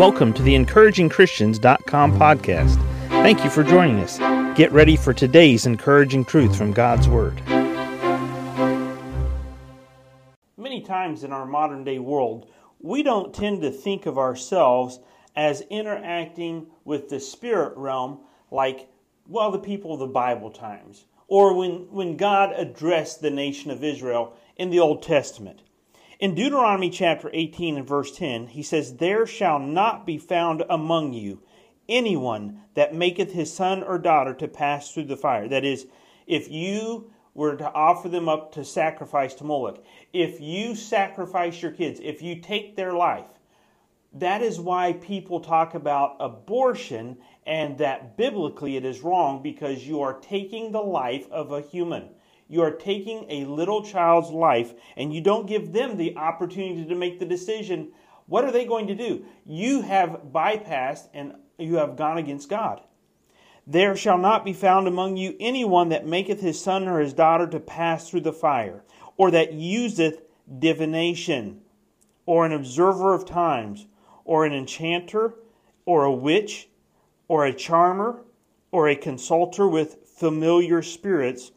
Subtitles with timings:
[0.00, 2.76] Welcome to the encouragingchristians.com podcast.
[3.08, 4.16] Thank you for joining us.
[4.56, 7.42] Get ready for today's encouraging truth from God's Word.
[10.56, 12.50] Many times in our modern day world,
[12.80, 15.00] we don't tend to think of ourselves
[15.36, 18.20] as interacting with the spirit realm
[18.50, 18.88] like,
[19.28, 23.84] well, the people of the Bible times, or when, when God addressed the nation of
[23.84, 25.60] Israel in the Old Testament.
[26.20, 31.14] In Deuteronomy chapter 18 and verse 10, he says, There shall not be found among
[31.14, 31.40] you
[31.88, 35.48] anyone that maketh his son or daughter to pass through the fire.
[35.48, 35.86] That is,
[36.26, 41.72] if you were to offer them up to sacrifice to Moloch, if you sacrifice your
[41.72, 43.30] kids, if you take their life,
[44.12, 47.16] that is why people talk about abortion
[47.46, 52.10] and that biblically it is wrong because you are taking the life of a human.
[52.50, 56.94] You are taking a little child's life and you don't give them the opportunity to
[56.96, 57.92] make the decision.
[58.26, 59.24] What are they going to do?
[59.46, 62.80] You have bypassed and you have gone against God.
[63.68, 67.46] There shall not be found among you anyone that maketh his son or his daughter
[67.46, 68.82] to pass through the fire,
[69.16, 70.20] or that useth
[70.58, 71.60] divination,
[72.26, 73.86] or an observer of times,
[74.24, 75.34] or an enchanter,
[75.86, 76.68] or a witch,
[77.28, 78.24] or a charmer,
[78.72, 81.52] or a consulter with familiar spirits,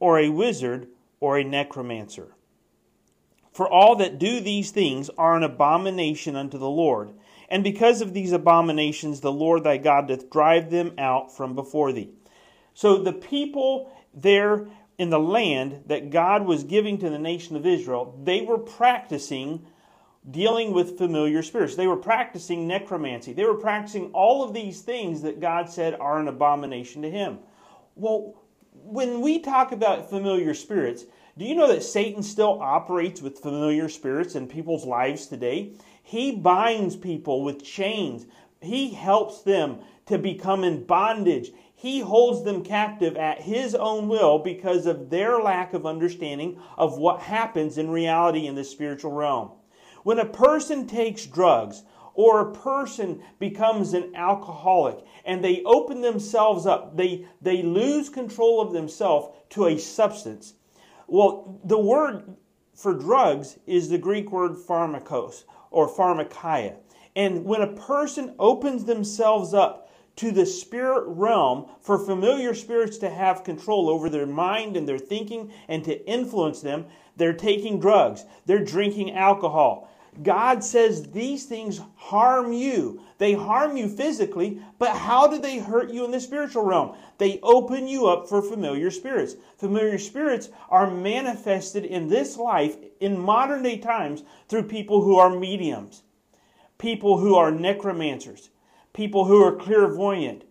[0.00, 0.88] or a wizard,
[1.20, 2.34] or a necromancer.
[3.52, 7.12] For all that do these things are an abomination unto the Lord.
[7.48, 11.92] And because of these abominations, the Lord thy God doth drive them out from before
[11.92, 12.10] thee.
[12.74, 17.66] So the people there in the land that God was giving to the nation of
[17.66, 19.66] Israel, they were practicing
[20.30, 21.74] dealing with familiar spirits.
[21.74, 23.32] They were practicing necromancy.
[23.32, 27.38] They were practicing all of these things that God said are an abomination to him.
[27.94, 28.34] Well,
[28.72, 31.04] when we talk about familiar spirits,
[31.36, 35.74] do you know that Satan still operates with familiar spirits in people's lives today?
[36.02, 38.26] He binds people with chains.
[38.60, 41.52] He helps them to become in bondage.
[41.74, 46.98] He holds them captive at his own will because of their lack of understanding of
[46.98, 49.50] what happens in reality in the spiritual realm.
[50.02, 51.84] When a person takes drugs,
[52.18, 58.60] or a person becomes an alcoholic and they open themselves up, they, they lose control
[58.60, 60.54] of themselves to a substance.
[61.06, 62.34] Well, the word
[62.74, 66.74] for drugs is the Greek word pharmakos or pharmakia.
[67.14, 73.10] And when a person opens themselves up to the spirit realm for familiar spirits to
[73.10, 76.86] have control over their mind and their thinking and to influence them,
[77.16, 79.88] they're taking drugs, they're drinking alcohol,
[80.22, 83.00] God says these things harm you.
[83.18, 86.96] They harm you physically, but how do they hurt you in the spiritual realm?
[87.18, 89.36] They open you up for familiar spirits.
[89.58, 95.30] Familiar spirits are manifested in this life in modern day times through people who are
[95.30, 96.02] mediums,
[96.78, 98.50] people who are necromancers,
[98.92, 100.44] people who are clairvoyant,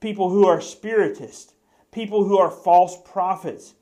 [0.00, 1.54] people who are spiritists,
[1.92, 3.74] people who are false prophets,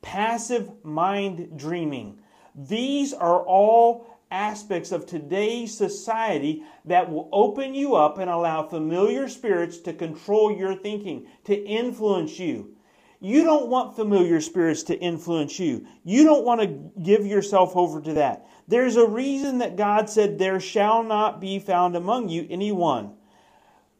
[0.00, 2.18] passive mind dreaming.
[2.54, 9.28] These are all aspects of today's society that will open you up and allow familiar
[9.28, 12.74] spirits to control your thinking, to influence you.
[13.20, 15.86] You don't want familiar spirits to influence you.
[16.04, 18.46] You don't want to give yourself over to that.
[18.66, 23.14] There's a reason that God said, There shall not be found among you anyone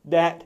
[0.06, 0.44] that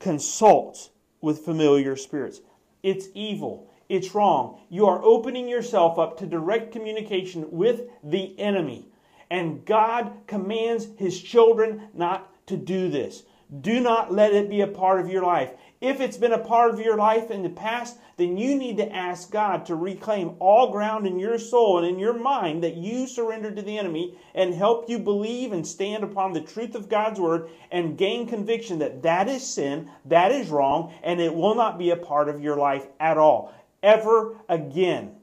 [0.00, 0.90] consults
[1.20, 2.40] with familiar spirits.
[2.82, 3.70] It's evil.
[3.88, 4.60] It's wrong.
[4.68, 8.88] You are opening yourself up to direct communication with the enemy.
[9.30, 13.22] And God commands his children not to do this.
[13.60, 15.52] Do not let it be a part of your life.
[15.80, 18.92] If it's been a part of your life in the past, then you need to
[18.92, 23.06] ask God to reclaim all ground in your soul and in your mind that you
[23.06, 27.20] surrendered to the enemy and help you believe and stand upon the truth of God's
[27.20, 31.78] word and gain conviction that that is sin, that is wrong, and it will not
[31.78, 35.16] be a part of your life at all ever again.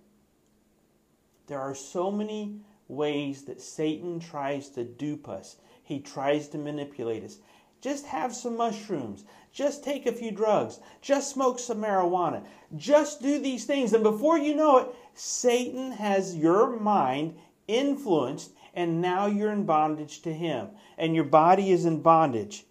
[1.47, 5.58] There are so many ways that Satan tries to dupe us.
[5.84, 7.39] He tries to manipulate us.
[7.81, 9.25] Just have some mushrooms.
[9.51, 10.80] Just take a few drugs.
[11.01, 12.45] Just smoke some marijuana.
[12.77, 13.92] Just do these things.
[13.92, 17.36] And before you know it, Satan has your mind
[17.68, 20.69] influenced, and now you're in bondage to him.
[20.98, 22.66] And your body is in bondage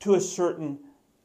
[0.00, 0.80] to a certain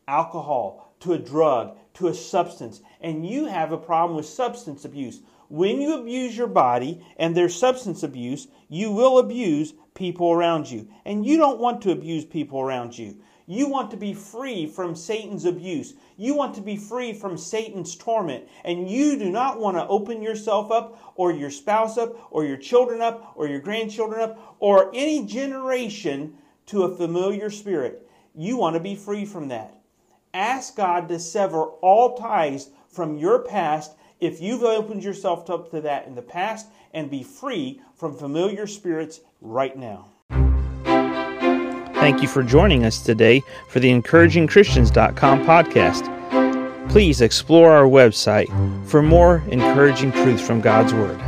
[0.08, 2.82] alcohol, to a drug, to a substance.
[3.02, 5.22] And you have a problem with substance abuse.
[5.50, 10.88] When you abuse your body and there's substance abuse, you will abuse people around you.
[11.06, 13.18] And you don't want to abuse people around you.
[13.46, 15.94] You want to be free from Satan's abuse.
[16.16, 18.46] You want to be free from Satan's torment.
[18.64, 22.58] And you do not want to open yourself up, or your spouse up, or your
[22.58, 26.38] children up, or your grandchildren up, or any generation
[26.68, 28.10] to a familiar spirit.
[28.34, 29.83] You want to be free from that.
[30.34, 35.82] Ask God to sever all ties from your past if you've opened yourself up to
[35.82, 40.08] that in the past and be free from familiar spirits right now.
[41.96, 46.90] Thank you for joining us today for the encouragingchristians.com podcast.
[46.90, 48.50] Please explore our website
[48.88, 51.20] for more encouraging truths from God's Word.